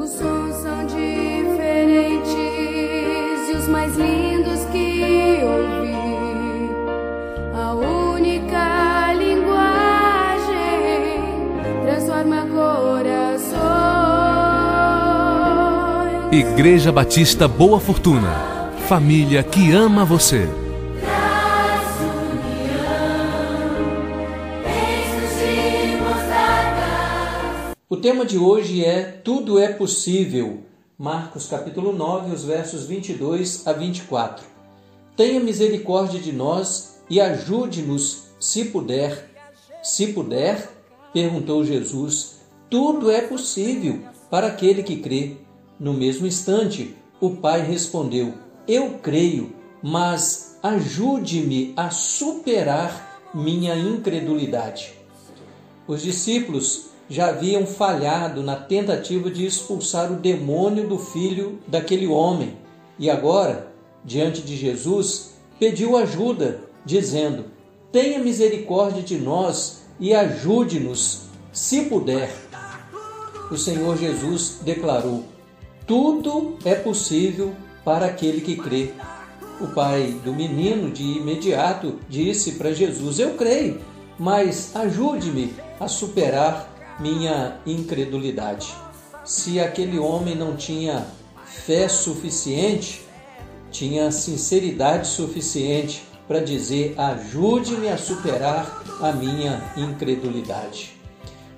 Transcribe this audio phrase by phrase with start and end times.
[0.00, 2.34] Os sons são diferentes
[3.50, 5.94] e os mais lindos que ouvi.
[7.54, 10.54] A única linguagem
[11.84, 13.60] transforma corações.
[16.32, 18.70] Igreja Batista Boa Fortuna.
[18.88, 20.48] Família que ama você.
[27.92, 30.60] O tema de hoje é Tudo é possível.
[30.96, 34.46] Marcos capítulo 9, os versos 22 a 24.
[35.16, 39.28] Tenha misericórdia de nós e ajude-nos, se puder.
[39.82, 40.70] Se puder,
[41.12, 42.42] perguntou Jesus.
[42.70, 43.98] Tudo é possível
[44.30, 45.38] para aquele que crê.
[45.76, 48.34] No mesmo instante, o pai respondeu:
[48.68, 54.92] Eu creio, mas ajude-me a superar minha incredulidade.
[55.88, 62.56] Os discípulos já haviam falhado na tentativa de expulsar o demônio do filho daquele homem
[63.00, 63.72] e agora,
[64.04, 67.46] diante de Jesus, pediu ajuda, dizendo:
[67.90, 72.30] Tenha misericórdia de nós e ajude-nos, se puder.
[73.50, 75.24] O Senhor Jesus declarou:
[75.86, 78.90] Tudo é possível para aquele que crê.
[79.60, 83.80] O pai do menino de imediato disse para Jesus: Eu creio,
[84.18, 86.69] mas ajude-me a superar
[87.00, 88.74] minha incredulidade.
[89.24, 91.06] Se aquele homem não tinha
[91.44, 93.02] fé suficiente,
[93.70, 100.92] tinha sinceridade suficiente para dizer: ajude-me a superar a minha incredulidade.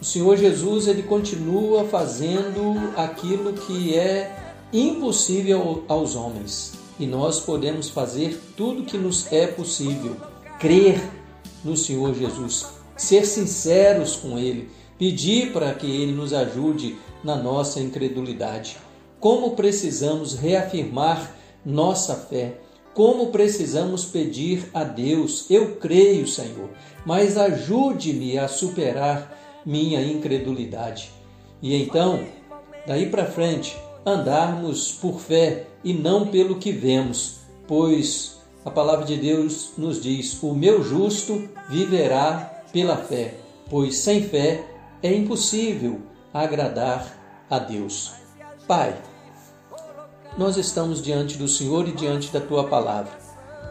[0.00, 7.88] O Senhor Jesus ele continua fazendo aquilo que é impossível aos homens e nós podemos
[7.88, 10.16] fazer tudo que nos é possível.
[10.58, 11.00] Crer
[11.64, 12.66] no Senhor Jesus,
[12.96, 18.76] ser sinceros com Ele, pedir para que Ele nos ajude na nossa incredulidade.
[19.20, 22.58] Como precisamos reafirmar nossa fé,
[22.94, 26.70] como precisamos pedir a Deus, eu creio, Senhor,
[27.06, 31.12] mas ajude-me a superar minha incredulidade.
[31.62, 32.24] E então,
[32.86, 39.16] daí para frente, andarmos por fé e não pelo que vemos, pois a palavra de
[39.16, 43.34] Deus nos diz: O meu justo viverá pela fé,
[43.68, 44.64] pois sem fé
[45.02, 46.00] é impossível
[46.32, 48.12] agradar a Deus.
[48.66, 48.96] Pai,
[50.36, 53.12] nós estamos diante do Senhor e diante da tua palavra.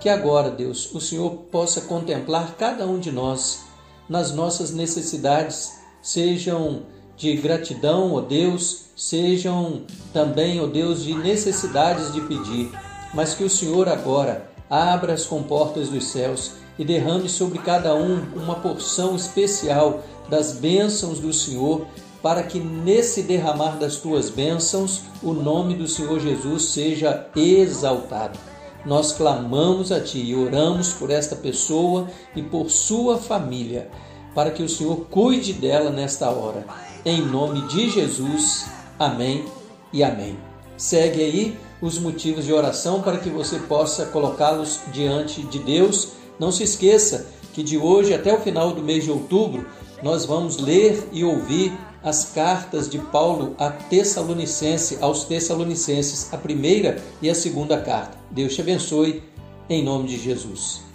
[0.00, 3.64] Que agora, Deus, o Senhor possa contemplar cada um de nós
[4.08, 6.82] nas nossas necessidades, sejam
[7.16, 12.70] de gratidão, ó Deus, sejam também, ó Deus, de necessidades de pedir,
[13.12, 18.22] mas que o Senhor agora abra as comportas dos céus e derrame sobre cada um
[18.36, 21.86] uma porção especial das bênçãos do Senhor,
[22.22, 28.38] para que nesse derramar das tuas bênçãos o nome do Senhor Jesus seja exaltado.
[28.84, 33.90] Nós clamamos a Ti e oramos por esta pessoa e por sua família,
[34.34, 36.64] para que o Senhor cuide dela nesta hora.
[37.04, 38.66] Em nome de Jesus,
[38.98, 39.44] amém
[39.92, 40.38] e amém.
[40.76, 46.12] Segue aí os motivos de oração para que você possa colocá-los diante de Deus.
[46.38, 49.66] Não se esqueça que de hoje até o final do mês de outubro
[50.02, 51.72] nós vamos ler e ouvir
[52.02, 58.16] as cartas de Paulo a Tessalonicense, aos Tessalonicenses, a primeira e a segunda carta.
[58.30, 59.22] Deus te abençoe
[59.68, 60.87] em nome de Jesus.